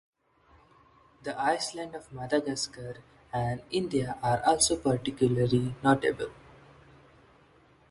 The 1.21 1.39
island 1.39 1.93
of 1.93 2.11
Madagascar 2.11 2.95
and 3.31 3.61
India 3.69 4.17
are 4.23 4.41
also 4.47 4.75
particularly 4.75 5.75
notable. 5.83 6.31